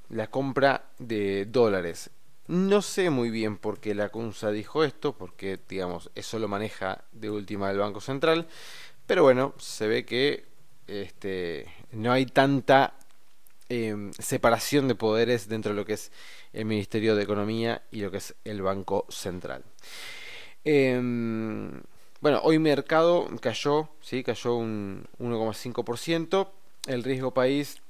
la 0.10 0.28
compra 0.28 0.90
de 0.98 1.46
dólares. 1.46 2.10
No 2.48 2.82
sé 2.82 3.10
muy 3.10 3.30
bien 3.32 3.58
por 3.58 3.80
qué 3.80 3.96
la 3.96 4.12
dijo 4.52 4.84
esto, 4.84 5.18
porque 5.18 5.60
digamos, 5.68 6.12
eso 6.14 6.38
lo 6.38 6.48
maneja 6.48 7.04
de 7.12 7.32
última 7.32 7.72
el 7.72 7.80
Banco 7.80 8.02
Central, 8.02 8.48
pero 9.08 9.24
bueno, 9.24 9.54
se 9.58 9.88
ve 9.88 10.06
que 10.06 10.46
este, 10.88 11.66
no 11.92 12.12
hay 12.12 12.26
tanta 12.26 12.94
Em, 13.68 14.14
separación 14.14 14.88
de 14.88 14.94
poderes 14.94 15.50
dentro 15.50 15.72
de 15.72 15.76
lo 15.76 15.86
que 15.86 15.94
es 15.94 16.12
el 16.54 16.66
Ministerio 16.66 17.16
de 17.16 17.24
Economía 17.24 17.82
y 17.90 18.02
lo 18.02 18.12
que 18.12 18.18
es 18.18 18.36
el 18.44 18.62
Banco 18.62 19.08
Central. 19.10 19.64
Em, 20.64 21.82
bueno, 22.22 22.42
hoy 22.44 22.60
mercado 22.60 23.28
cayó, 23.42 23.90
¿sí? 24.02 24.24
cayó 24.24 24.56
un 24.56 25.08
1,5%. 25.18 26.52
El 26.86 27.04
riesgo 27.04 27.34
país 27.34 27.82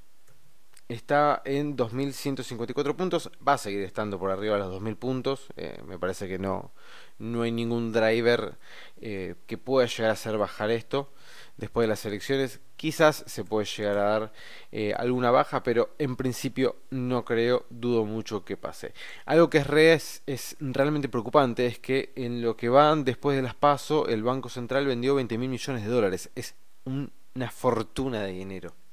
está 0.89 1.41
en 1.45 1.75
2.154 1.77 2.95
puntos. 2.95 3.31
Va 3.45 3.53
a 3.53 3.57
seguir 3.57 3.81
estando 3.81 4.19
por 4.19 4.31
arriba 4.31 4.55
de 4.55 4.59
los 4.59 4.81
2.000 4.81 4.95
puntos. 4.97 5.47
Eh, 5.57 5.81
me 5.85 5.97
parece 5.97 6.27
que 6.27 6.37
no, 6.39 6.71
no 7.17 7.41
hay 7.41 7.51
ningún 7.51 7.91
driver 7.91 8.57
eh, 9.01 9.35
que 9.47 9.57
pueda 9.57 9.87
llegar 9.87 10.09
a 10.09 10.13
hacer 10.13 10.37
bajar 10.37 10.71
esto 10.71 11.11
después 11.57 11.85
de 11.85 11.89
las 11.89 12.05
elecciones. 12.05 12.59
Quizás 12.75 13.23
se 13.25 13.43
puede 13.43 13.65
llegar 13.65 13.97
a 13.97 14.03
dar 14.03 14.33
eh, 14.71 14.93
alguna 14.97 15.31
baja, 15.31 15.63
pero 15.63 15.95
en 15.97 16.15
principio 16.15 16.75
no 16.89 17.23
creo, 17.25 17.65
dudo 17.69 18.05
mucho 18.05 18.43
que 18.43 18.57
pase. 18.57 18.93
Algo 19.25 19.49
que 19.49 19.63
es, 19.93 20.21
es, 20.25 20.57
realmente 20.59 21.09
preocupante 21.09 21.65
es 21.65 21.79
que 21.79 22.11
en 22.15 22.41
lo 22.41 22.57
que 22.57 22.69
van 22.69 23.05
después 23.05 23.37
de 23.37 23.43
las 23.43 23.55
PASO, 23.55 24.07
el 24.07 24.23
Banco 24.23 24.49
Central 24.49 24.85
vendió 24.85 25.15
20 25.15 25.37
mil 25.37 25.49
millones 25.49 25.83
de 25.83 25.89
dólares. 25.89 26.29
Es 26.35 26.55
una 26.85 27.49
fortuna 27.49 28.21
de 28.21 28.33
dinero 28.33 28.84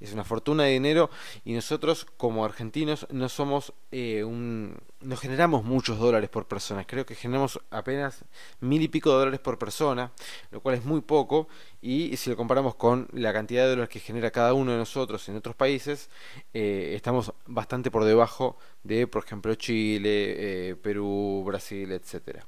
es 0.00 0.12
una 0.12 0.24
fortuna 0.24 0.64
de 0.64 0.70
dinero 0.70 1.10
y 1.44 1.52
nosotros 1.52 2.06
como 2.16 2.44
argentinos 2.44 3.06
no 3.10 3.28
somos 3.28 3.72
eh, 3.92 4.24
un 4.24 4.78
no 5.00 5.16
generamos 5.16 5.64
muchos 5.64 5.98
dólares 5.98 6.28
por 6.28 6.46
persona. 6.46 6.86
Creo 6.86 7.06
que 7.06 7.14
generamos 7.14 7.58
apenas 7.70 8.24
mil 8.60 8.82
y 8.82 8.88
pico 8.88 9.10
de 9.10 9.16
dólares 9.16 9.40
por 9.40 9.58
persona 9.58 10.12
lo 10.50 10.60
cual 10.60 10.74
es 10.74 10.84
muy 10.84 11.00
poco. 11.00 11.48
Y 11.80 12.16
si 12.16 12.30
lo 12.30 12.36
comparamos 12.36 12.74
con 12.74 13.08
la 13.12 13.32
cantidad 13.32 13.64
de 13.64 13.70
dólares 13.70 13.88
que 13.88 14.00
genera 14.00 14.30
cada 14.30 14.54
uno 14.54 14.72
de 14.72 14.78
nosotros 14.78 15.28
en 15.28 15.36
otros 15.36 15.56
países 15.56 16.10
eh, 16.52 16.92
estamos 16.94 17.32
bastante 17.46 17.90
por 17.90 18.04
debajo 18.04 18.58
de 18.82 19.06
por 19.06 19.24
ejemplo 19.24 19.54
Chile 19.54 20.70
eh, 20.70 20.76
Perú 20.76 21.42
Brasil 21.46 21.92
etcétera. 21.92 22.46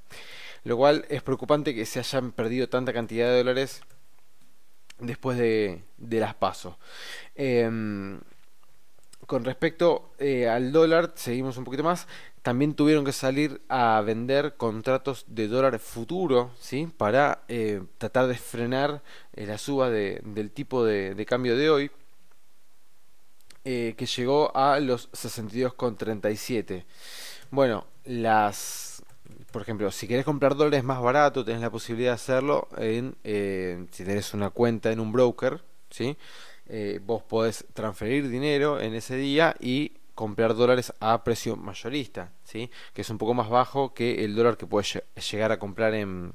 Lo 0.64 0.76
cual 0.76 1.04
es 1.08 1.22
preocupante 1.22 1.74
que 1.74 1.86
se 1.86 1.98
hayan 1.98 2.32
perdido 2.32 2.68
tanta 2.68 2.92
cantidad 2.92 3.28
de 3.28 3.38
dólares 3.38 3.82
después 5.02 5.36
de, 5.38 5.82
las 5.98 6.34
pasos. 6.34 6.74
Em, 7.34 8.20
con 9.26 9.44
respecto 9.44 10.12
eh, 10.18 10.48
al 10.48 10.72
dólar, 10.72 11.12
seguimos 11.14 11.56
un 11.56 11.64
poquito 11.64 11.82
más. 11.82 12.06
También 12.42 12.74
tuvieron 12.74 13.04
que 13.04 13.12
salir 13.12 13.62
a 13.68 14.00
vender 14.00 14.56
contratos 14.56 15.24
de 15.28 15.46
dólar 15.46 15.78
futuro, 15.78 16.50
¿sí? 16.58 16.88
Para 16.96 17.44
eh, 17.48 17.82
tratar 17.98 18.26
de 18.26 18.34
frenar 18.34 19.02
eh, 19.34 19.46
la 19.46 19.58
suba 19.58 19.90
del 19.90 20.50
tipo 20.50 20.84
de, 20.84 21.14
de, 21.14 21.26
cambio 21.26 21.56
de 21.56 21.70
hoy, 21.70 21.90
que 23.62 24.08
llegó 24.16 24.56
a 24.56 24.80
los 24.80 25.08
62,37. 25.12 26.84
Bueno, 27.52 27.86
las 28.04 28.91
por 29.52 29.62
ejemplo, 29.62 29.90
si 29.92 30.08
querés 30.08 30.24
comprar 30.24 30.56
dólares 30.56 30.82
más 30.82 31.00
barato, 31.00 31.44
tenés 31.44 31.60
la 31.60 31.70
posibilidad 31.70 32.10
de 32.10 32.14
hacerlo 32.14 32.68
en, 32.76 33.14
eh, 33.22 33.86
si 33.92 34.04
tenés 34.04 34.34
una 34.34 34.50
cuenta 34.50 34.90
en 34.90 34.98
un 34.98 35.12
broker, 35.12 35.62
¿sí? 35.90 36.16
Eh, 36.66 37.00
vos 37.04 37.22
podés 37.22 37.66
transferir 37.74 38.28
dinero 38.28 38.80
en 38.80 38.94
ese 38.94 39.16
día 39.16 39.54
y 39.60 39.92
comprar 40.14 40.54
dólares 40.54 40.92
a 41.00 41.22
precio 41.24 41.56
mayorista, 41.56 42.32
¿sí? 42.44 42.70
Que 42.94 43.02
es 43.02 43.10
un 43.10 43.18
poco 43.18 43.34
más 43.34 43.48
bajo 43.48 43.94
que 43.94 44.24
el 44.24 44.34
dólar 44.34 44.56
que 44.56 44.66
puedes 44.66 45.02
llegar 45.30 45.52
a 45.52 45.58
comprar 45.58 45.94
en, 45.94 46.32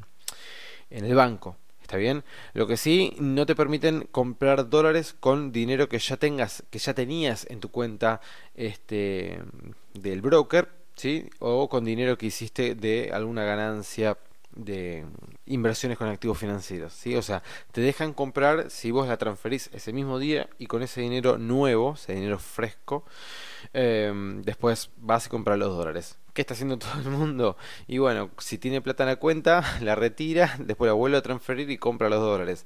en 0.90 1.06
el 1.06 1.16
banco. 1.16 1.58
¿Está 1.82 1.96
bien? 1.96 2.26
Lo 2.54 2.68
que 2.68 2.76
sí, 2.76 3.16
no 3.18 3.46
te 3.46 3.56
permiten 3.56 4.10
comprar 4.12 4.70
dólares 4.70 5.16
con 5.18 5.54
dinero 5.54 5.88
que 5.88 6.00
ya 6.00 6.18
tengas, 6.18 6.64
que 6.70 6.80
ya 6.80 6.94
tenías 6.94 7.48
en 7.50 7.62
tu 7.62 7.72
cuenta 7.72 8.20
este, 8.56 9.40
del 9.94 10.22
broker, 10.22 10.68
¿sí? 10.98 11.30
O 11.40 11.70
con 11.70 11.86
dinero 11.86 12.18
que 12.18 12.26
hiciste 12.28 12.76
de 12.76 13.12
alguna 13.14 13.44
ganancia 13.46 14.18
de 14.58 15.06
inversiones 15.46 15.98
con 15.98 16.08
activos 16.08 16.38
financieros, 16.40 16.92
¿sí? 16.94 17.16
O 17.16 17.22
sea, 17.22 17.44
te 17.72 17.82
dejan 17.82 18.14
comprar 18.14 18.72
si 18.72 18.92
vos 18.92 19.08
la 19.08 19.18
transferís 19.18 19.70
ese 19.74 19.94
mismo 19.94 20.20
día 20.20 20.50
y 20.58 20.66
con 20.66 20.82
ese 20.84 21.02
dinero 21.02 21.38
nuevo, 21.38 21.94
ese 21.94 22.16
dinero 22.16 22.40
fresco, 22.40 23.06
em, 23.74 24.42
después 24.42 24.90
vas 24.98 25.28
y 25.28 25.30
compras 25.30 25.60
los 25.60 25.78
dólares. 25.78 26.18
¿Qué 26.34 26.42
está 26.42 26.54
haciendo 26.56 26.78
todo 26.80 27.00
el 27.00 27.10
mundo? 27.10 27.58
Y 27.88 28.00
bueno, 28.00 28.32
si 28.40 28.58
tiene 28.58 28.82
plata 28.82 29.04
en 29.04 29.10
la 29.10 29.16
cuenta, 29.18 29.64
la 29.82 29.96
retira, 29.96 30.56
después 30.60 30.88
la 30.90 30.94
vuelve 30.94 31.18
a 31.18 31.22
transferir 31.22 31.70
y 31.70 31.78
compra 31.78 32.10
los 32.10 32.22
dólares. 32.22 32.66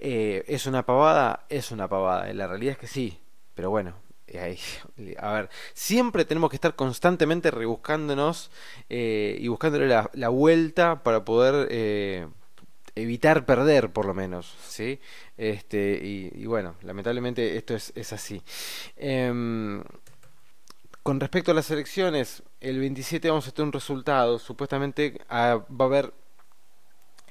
Eh, 0.00 0.44
¿Es 0.48 0.66
una 0.66 0.84
pavada? 0.86 1.46
Es 1.48 1.70
una 1.70 1.88
pavada. 1.88 2.32
La 2.32 2.46
realidad 2.48 2.72
es 2.72 2.78
que 2.78 2.86
sí. 2.88 3.18
Pero 3.54 3.70
bueno, 3.70 3.94
a 5.18 5.32
ver, 5.32 5.50
siempre 5.74 6.24
tenemos 6.24 6.50
que 6.50 6.56
estar 6.56 6.74
constantemente 6.74 7.50
rebuscándonos 7.50 8.50
eh, 8.88 9.36
y 9.40 9.48
buscándole 9.48 9.88
la, 9.88 10.28
vuelta 10.28 11.02
para 11.02 11.24
poder 11.24 11.68
eh, 11.70 12.26
evitar 12.94 13.46
perder, 13.46 13.92
por 13.92 14.06
lo 14.06 14.14
menos, 14.14 14.54
¿sí? 14.66 15.00
Este, 15.36 16.00
y, 16.02 16.46
bueno, 16.46 16.76
lamentablemente 16.82 17.56
esto 17.56 17.74
es, 17.74 17.92
es 17.94 18.12
así. 18.12 18.42
Em, 18.96 19.82
con 21.02 21.18
respecto 21.18 21.50
a 21.50 21.54
las 21.54 21.70
elecciones, 21.70 22.42
el 22.60 22.78
27 22.78 23.28
vamos 23.28 23.48
a 23.48 23.50
tener 23.50 23.66
un 23.66 23.72
resultado. 23.72 24.38
Supuestamente 24.38 25.20
ah, 25.28 25.64
va 25.68 25.86
a 25.86 25.88
haber 25.88 26.12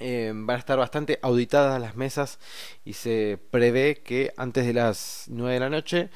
eh, 0.03 0.31
van 0.33 0.55
a 0.55 0.59
estar 0.59 0.79
bastante 0.79 1.19
auditadas 1.21 1.79
las 1.79 1.95
mesas 1.95 2.39
y 2.83 2.93
se 2.93 3.39
prevé 3.51 4.01
que 4.03 4.33
antes 4.35 4.65
de 4.65 4.73
las 4.73 5.25
9 5.27 5.53
de 5.53 5.59
la 5.59 5.69
noche 5.69 6.09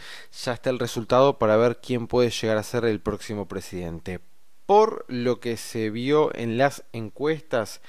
ya 0.43 0.53
esté 0.53 0.71
el 0.71 0.79
resultado 0.79 1.37
para 1.37 1.55
ver 1.55 1.79
quién 1.81 2.07
puede 2.07 2.31
llegar 2.31 2.57
a 2.57 2.63
ser 2.63 2.85
el 2.85 2.99
próximo 2.99 3.47
presidente. 3.47 4.19
Por 4.65 5.05
lo 5.07 5.39
que 5.39 5.55
se 5.57 5.91
vio 5.91 6.33
en 6.35 6.57
las 6.57 6.83
encuestas, 6.93 7.81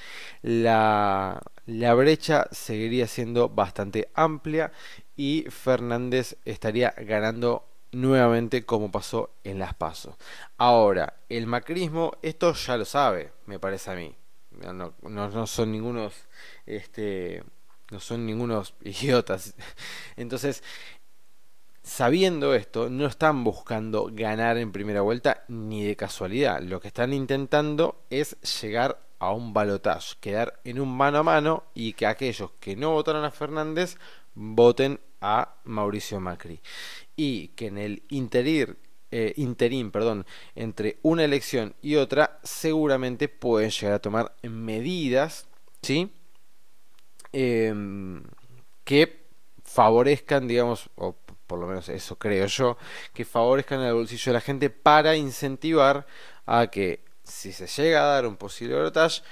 la, 0.43 1.41
la 1.65 1.95
brecha 1.95 2.47
seguiría 2.51 3.07
siendo 3.07 3.49
bastante 3.49 4.11
amplia 4.15 4.73
y 5.17 5.47
Fernández 5.49 6.37
estaría 6.45 6.91
ganando 6.99 7.67
nuevamente 7.93 8.67
como 8.67 8.93
pasó 8.93 9.31
en 9.45 9.59
las 9.59 9.73
pasos. 9.73 10.15
Ahora, 10.59 11.15
el 11.31 11.47
macrismo, 11.47 12.13
esto 12.21 12.53
ya 12.53 12.77
lo 12.77 12.85
sabe, 12.85 13.33
me 13.47 13.59
parece 13.59 13.91
a 13.91 13.95
mí 13.95 14.15
no, 14.57 14.95
no, 15.03 15.47
son 15.47 15.73
ningunos 15.73 16.15
este 16.67 17.43
no 17.91 18.01
son 18.01 18.27
ningunos 18.27 18.75
idiotas 18.83 19.55
entonces 20.17 20.63
Sabiendo 21.87 22.53
esto, 22.53 22.91
no 22.91 23.07
están 23.07 23.45
buscando 23.45 24.11
ganar 24.13 24.59
en 24.59 24.73
primera 24.73 25.03
vuelta 25.03 25.45
ni 25.47 25.85
de 25.85 25.95
casualidad. 25.95 26.61
Lo 26.61 26.81
que 26.81 26.89
están 26.89 27.13
intentando 27.13 28.03
es 28.11 28.37
llegar 28.61 28.99
a 29.21 29.33
un 29.33 29.53
balotaje, 29.53 30.17
quedar 30.21 30.61
en 30.65 30.81
un 30.81 30.95
mano 30.95 31.19
a 31.19 31.23
mano 31.23 31.63
y 31.75 31.93
que 31.93 32.07
aquellos 32.07 32.51
que 32.59 32.75
no 32.75 32.91
votaron 32.91 33.25
a 33.25 33.31
Fernández 33.31 33.99
voten 34.35 34.99
a 35.21 35.55
Mauricio 35.63 36.19
Macri. 36.19 36.61
Y 37.15 37.49
que 37.49 37.69
en 37.69 37.79
el 37.79 38.03
interir, 38.09 38.77
eh, 39.11 39.33
interín 39.37 39.91
perdón, 39.91 40.27
entre 40.55 40.99
una 41.03 41.25
elección 41.25 41.75
y 41.83 41.97
otra, 41.97 42.39
seguramente 42.43 43.29
pueden 43.29 43.71
llegar 43.71 43.95
a 43.95 43.99
tomar 44.01 44.35
medidas 44.43 45.47
¿sí? 45.83 46.13
Em, 47.33 48.23
que 48.85 49.27
favorezcan, 49.65 50.49
digamos, 50.49 50.91
o 50.97 51.15
por 51.47 51.59
lo 51.59 51.67
menos 51.67 51.89
eso 51.89 52.17
creo 52.17 52.47
yo, 52.47 52.77
que 53.13 53.25
favorezcan 53.25 53.83
el 53.83 53.95
bolsillo 53.95 54.33
de 54.33 54.35
la 54.35 54.41
gente 54.41 54.71
para 54.71 55.17
incentivar 55.17 56.07
a 56.47 56.69
que 56.69 57.01
si 57.25 57.53
se 57.53 57.67
llega 57.67 58.03
a 58.03 58.07
dar 58.15 58.27
un 58.27 58.37
posible 58.37 58.75
brotage, 58.77 59.23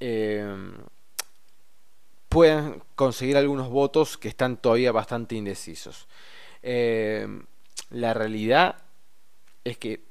em, 0.00 0.74
puedan 2.28 2.82
conseguir 2.94 3.36
algunos 3.36 3.68
votos 3.70 4.16
que 4.16 4.28
están 4.28 4.56
todavía 4.56 4.92
bastante 4.92 5.34
indecisos. 5.34 6.06
Em, 6.62 7.46
la 7.90 8.14
realidad 8.14 8.76
es 9.64 9.78
que 9.78 10.10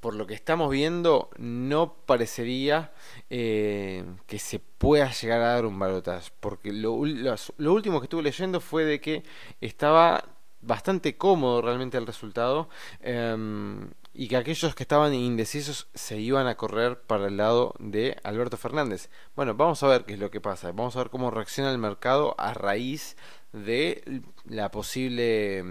por 0.00 0.14
lo 0.14 0.26
que 0.26 0.34
estamos 0.34 0.70
viendo, 0.70 1.28
no 1.36 1.94
parecería 2.06 2.92
eh, 3.28 4.04
que 4.26 4.38
se 4.38 4.58
pueda 4.58 5.12
llegar 5.12 5.42
a 5.42 5.54
dar 5.54 5.66
un 5.66 5.78
balotaje. 5.78 6.30
Porque 6.40 6.72
lo, 6.72 7.04
lo, 7.04 7.72
último 7.72 8.00
que 8.00 8.06
estuve 8.06 8.22
leyendo 8.22 8.60
fue 8.60 8.84
de 8.84 9.00
que 9.00 9.22
estaba 9.60 10.24
bastante 10.62 11.16
cómodo 11.16 11.62
realmente 11.62 11.96
el 11.98 12.06
resultado 12.06 12.68
em, 13.00 13.90
y 14.12 14.28
que 14.28 14.36
aquellos 14.36 14.74
que 14.74 14.82
estaban 14.82 15.14
indecisos 15.14 15.88
se 15.94 16.18
iban 16.18 16.46
a 16.46 16.56
correr 16.56 17.00
para 17.02 17.28
el 17.28 17.36
lado 17.36 17.74
de 17.78 18.16
Alberto 18.24 18.56
Fernández. 18.56 19.10
Bueno, 19.36 19.54
vamos 19.54 19.82
a 19.82 19.88
ver 19.88 20.04
qué 20.04 20.14
es 20.14 20.18
lo 20.18 20.30
que 20.30 20.40
pasa, 20.40 20.68
vamos 20.72 20.96
a 20.96 21.00
ver 21.00 21.10
cómo 21.10 21.30
reacciona 21.30 21.70
el 21.70 21.78
mercado 21.78 22.34
a 22.38 22.54
raíz 22.54 23.16
de 23.52 24.22
la 24.44 24.70
posible 24.70 25.64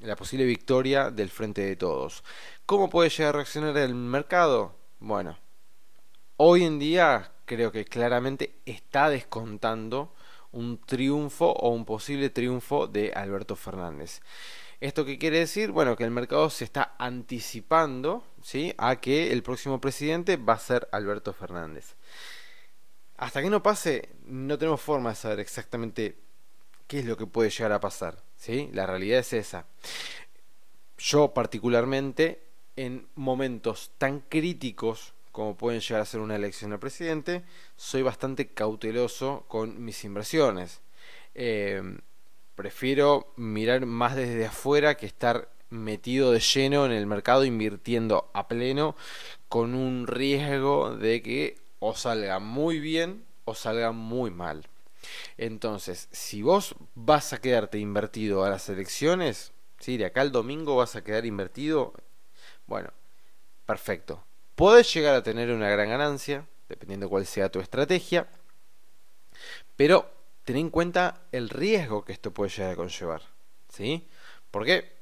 la 0.00 0.16
posible 0.16 0.44
victoria 0.44 1.10
del 1.10 1.30
frente 1.30 1.62
de 1.62 1.76
todos. 1.76 2.24
¿Cómo 2.66 2.88
puede 2.90 3.10
llegar 3.10 3.34
a 3.34 3.38
reaccionar 3.38 3.76
el 3.76 3.94
mercado? 3.94 4.74
Bueno, 4.98 5.38
hoy 6.36 6.64
en 6.64 6.78
día 6.78 7.32
creo 7.44 7.72
que 7.72 7.84
claramente 7.84 8.60
está 8.64 9.10
descontando 9.10 10.14
un 10.52 10.78
triunfo 10.78 11.52
o 11.52 11.70
un 11.70 11.84
posible 11.84 12.30
triunfo 12.30 12.86
de 12.86 13.12
Alberto 13.14 13.56
Fernández. 13.56 14.20
¿Esto 14.80 15.04
qué 15.04 15.18
quiere 15.18 15.40
decir? 15.40 15.72
Bueno, 15.72 15.94
que 15.96 16.04
el 16.04 16.10
mercado 16.10 16.48
se 16.48 16.64
está 16.64 16.94
anticipando 16.98 18.24
¿sí? 18.42 18.74
a 18.78 18.96
que 18.96 19.30
el 19.32 19.42
próximo 19.42 19.80
presidente 19.80 20.36
va 20.36 20.54
a 20.54 20.58
ser 20.58 20.88
Alberto 20.90 21.34
Fernández. 21.34 21.96
Hasta 23.18 23.42
que 23.42 23.50
no 23.50 23.62
pase, 23.62 24.08
no 24.24 24.56
tenemos 24.56 24.80
forma 24.80 25.10
de 25.10 25.16
saber 25.16 25.40
exactamente 25.40 26.16
qué 26.90 26.98
es 26.98 27.04
lo 27.04 27.16
que 27.16 27.26
puede 27.26 27.50
llegar 27.50 27.70
a 27.70 27.80
pasar. 27.80 28.20
¿sí? 28.36 28.68
La 28.72 28.84
realidad 28.84 29.20
es 29.20 29.32
esa. 29.32 29.64
Yo 30.98 31.32
particularmente, 31.32 32.42
en 32.74 33.06
momentos 33.14 33.92
tan 33.96 34.18
críticos 34.28 35.14
como 35.30 35.56
pueden 35.56 35.80
llegar 35.80 36.02
a 36.02 36.04
ser 36.04 36.18
una 36.18 36.34
elección 36.34 36.72
al 36.72 36.80
presidente, 36.80 37.44
soy 37.76 38.02
bastante 38.02 38.48
cauteloso 38.48 39.44
con 39.46 39.84
mis 39.84 40.04
inversiones. 40.04 40.80
Eh, 41.36 41.80
prefiero 42.56 43.32
mirar 43.36 43.86
más 43.86 44.16
desde 44.16 44.46
afuera 44.46 44.96
que 44.96 45.06
estar 45.06 45.48
metido 45.70 46.32
de 46.32 46.40
lleno 46.40 46.86
en 46.86 46.90
el 46.90 47.06
mercado 47.06 47.44
invirtiendo 47.44 48.32
a 48.34 48.48
pleno 48.48 48.96
con 49.48 49.76
un 49.76 50.08
riesgo 50.08 50.96
de 50.96 51.22
que 51.22 51.56
o 51.78 51.94
salga 51.94 52.40
muy 52.40 52.80
bien 52.80 53.24
o 53.44 53.54
salga 53.54 53.92
muy 53.92 54.32
mal. 54.32 54.69
Entonces, 55.36 56.08
si 56.12 56.42
vos 56.42 56.74
vas 56.94 57.32
a 57.32 57.40
quedarte 57.40 57.78
invertido 57.78 58.44
a 58.44 58.50
las 58.50 58.68
elecciones, 58.68 59.52
¿sí? 59.78 59.96
de 59.96 60.06
acá 60.06 60.20
al 60.20 60.32
domingo 60.32 60.76
vas 60.76 60.96
a 60.96 61.02
quedar 61.04 61.26
invertido, 61.26 61.92
bueno, 62.66 62.90
perfecto. 63.66 64.24
Puedes 64.54 64.92
llegar 64.92 65.14
a 65.14 65.22
tener 65.22 65.50
una 65.50 65.68
gran 65.70 65.88
ganancia, 65.88 66.46
dependiendo 66.68 67.08
cuál 67.08 67.26
sea 67.26 67.50
tu 67.50 67.60
estrategia, 67.60 68.28
pero 69.76 70.10
ten 70.44 70.56
en 70.56 70.70
cuenta 70.70 71.22
el 71.32 71.48
riesgo 71.48 72.04
que 72.04 72.12
esto 72.12 72.32
puede 72.32 72.50
llegar 72.50 72.72
a 72.72 72.76
conllevar. 72.76 73.22
¿Sí? 73.68 74.06
Porque 74.50 74.92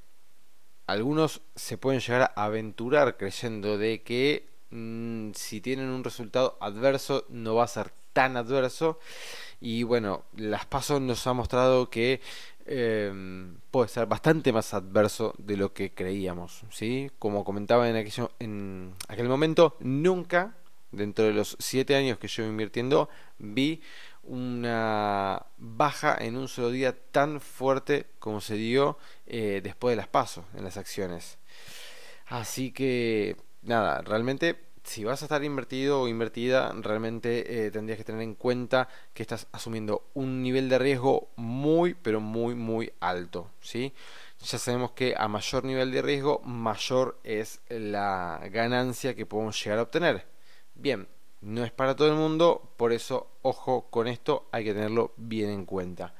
algunos 0.86 1.42
se 1.54 1.78
pueden 1.78 2.00
llegar 2.00 2.32
a 2.34 2.44
aventurar 2.44 3.16
creyendo 3.16 3.78
de 3.78 4.02
que 4.02 4.48
mm, 4.70 5.32
si 5.32 5.60
tienen 5.60 5.88
un 5.88 6.04
resultado 6.04 6.56
adverso 6.60 7.26
no 7.28 7.54
va 7.54 7.64
a 7.64 7.68
ser 7.68 7.92
tan 8.18 8.36
adverso. 8.36 8.98
Y 9.60 9.84
bueno, 9.84 10.24
las 10.36 10.66
pasos 10.66 11.00
nos 11.00 11.26
ha 11.26 11.32
mostrado 11.32 11.88
que 11.90 12.20
Em, 12.70 13.60
puede 13.70 13.88
ser 13.88 14.04
bastante 14.04 14.52
más 14.52 14.74
adverso 14.74 15.34
de 15.38 15.56
lo 15.56 15.72
que 15.72 15.94
creíamos. 15.94 16.64
¿sí? 16.70 17.10
Como 17.18 17.42
comentaba 17.42 17.88
en, 17.88 17.96
aquello, 17.96 18.30
en 18.40 18.94
aquel 19.08 19.26
momento, 19.26 19.78
nunca, 19.80 20.54
dentro 20.92 21.24
de 21.24 21.32
los 21.32 21.56
7 21.58 21.96
años 21.96 22.18
que 22.18 22.28
llevo 22.28 22.46
invirtiendo, 22.50 23.08
vi 23.38 23.80
una 24.22 25.46
baja 25.56 26.18
en 26.20 26.36
un 26.36 26.46
solo 26.46 26.70
día 26.70 26.94
tan 27.10 27.40
fuerte 27.40 28.04
como 28.18 28.42
se 28.42 28.56
dio 28.56 28.98
eh, 29.26 29.62
después 29.64 29.92
de 29.92 29.96
las 29.96 30.08
pasos 30.08 30.44
en 30.54 30.62
las 30.62 30.76
acciones. 30.76 31.38
Así 32.26 32.70
que, 32.72 33.38
nada, 33.62 34.02
realmente 34.02 34.67
si 34.88 35.04
vas 35.04 35.22
a 35.22 35.26
estar 35.26 35.44
invertido 35.44 36.00
o 36.00 36.08
invertida, 36.08 36.72
realmente 36.80 37.66
eh, 37.66 37.70
tendrías 37.70 37.98
que 37.98 38.04
tener 38.04 38.22
en 38.22 38.34
cuenta 38.34 38.88
que 39.12 39.22
estás 39.22 39.46
asumiendo 39.52 40.08
un 40.14 40.42
nivel 40.42 40.68
de 40.68 40.78
riesgo 40.78 41.28
muy, 41.36 41.94
pero 41.94 42.20
muy, 42.20 42.54
muy 42.54 42.92
alto. 43.00 43.50
¿sí? 43.60 43.92
Ya 44.40 44.58
sabemos 44.58 44.92
que 44.92 45.14
a 45.16 45.28
mayor 45.28 45.64
nivel 45.64 45.92
de 45.92 46.02
riesgo, 46.02 46.40
mayor 46.40 47.18
es 47.22 47.60
la 47.68 48.40
ganancia 48.50 49.14
que 49.14 49.26
podemos 49.26 49.62
llegar 49.62 49.78
a 49.78 49.82
obtener. 49.82 50.26
Bien, 50.74 51.06
no 51.40 51.64
es 51.64 51.70
para 51.70 51.94
todo 51.94 52.08
el 52.08 52.14
mundo, 52.14 52.72
por 52.76 52.92
eso, 52.92 53.28
ojo 53.42 53.88
con 53.90 54.08
esto, 54.08 54.48
hay 54.52 54.64
que 54.64 54.74
tenerlo 54.74 55.12
bien 55.16 55.50
en 55.50 55.66
cuenta. 55.66 56.14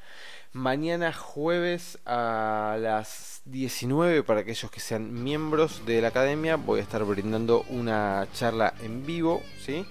Mañana 0.52 1.12
jueves 1.12 1.98
a 2.06 2.78
las 2.80 3.42
19 3.44 4.22
para 4.22 4.40
aquellos 4.40 4.70
que 4.70 4.80
sean 4.80 5.22
miembros 5.22 5.84
de 5.84 6.00
la 6.00 6.08
academia 6.08 6.56
voy 6.56 6.80
a 6.80 6.82
estar 6.82 7.04
brindando 7.04 7.66
una 7.68 8.26
charla 8.32 8.72
en 8.80 9.04
vivo, 9.04 9.42
¿sí? 9.60 9.84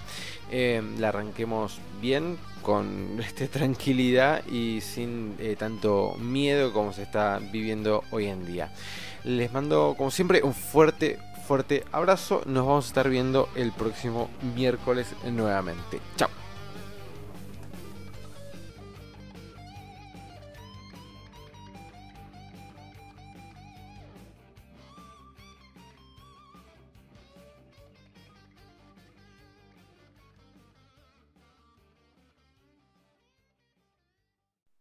em, 0.52 1.00
la 1.00 1.08
arranquemos 1.08 1.80
bien, 2.02 2.38
con 2.66 3.20
este, 3.26 3.48
tranquilidad 3.48 4.44
y 4.48 4.82
sin 4.82 5.36
eh, 5.40 5.56
tanto 5.58 6.16
miedo 6.20 6.74
como 6.74 6.92
se 6.92 7.04
está 7.04 7.40
viviendo 7.40 8.04
hoy 8.12 8.26
en 8.26 8.46
día. 8.46 8.72
Les 9.24 9.54
mando, 9.54 9.96
como 9.98 10.12
siempre, 10.12 10.42
un 10.44 10.54
fuerte, 10.54 11.20
fuerte 11.48 11.84
abrazo. 11.92 12.42
Nos 12.46 12.66
vamos 12.66 12.86
a 12.86 12.88
estar 12.88 13.10
viendo 13.10 13.50
el 13.56 13.72
próximo 13.72 14.30
miércoles 14.56 15.08
nuevamente. 15.32 16.00
Chao. 16.18 16.45